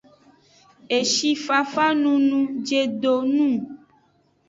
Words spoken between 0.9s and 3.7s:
Eshi fafa nunu jedo nung.